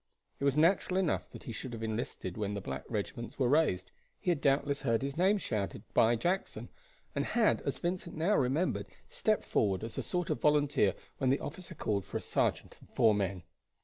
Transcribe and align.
It 0.39 0.45
was 0.45 0.57
natural 0.57 0.97
enough 0.97 1.29
that 1.29 1.43
he 1.43 1.51
should 1.51 1.73
have 1.73 1.83
enlisted 1.83 2.35
when 2.35 2.55
the 2.55 2.59
black 2.59 2.85
regiments 2.89 3.37
were 3.37 3.47
raised. 3.47 3.91
He 4.19 4.31
had 4.31 4.41
doubtless 4.41 4.81
heard 4.81 5.03
his 5.03 5.15
name 5.15 5.37
shouted 5.37 5.83
out 5.87 5.93
by 5.93 6.15
Jackson, 6.15 6.69
and 7.13 7.23
had, 7.23 7.61
as 7.67 7.77
Vincent 7.77 8.17
now 8.17 8.33
remembered, 8.35 8.87
stepped 9.09 9.45
forward 9.45 9.83
as 9.83 9.99
a 9.99 10.01
sort 10.01 10.31
of 10.31 10.41
volunteer 10.41 10.95
when 11.19 11.29
the 11.29 11.39
officer 11.39 11.75
called 11.75 12.03
for 12.03 12.17
a 12.17 12.21
sergeant 12.21 12.77
and 12.79 12.89
four 12.89 13.13
men. 13.13 13.43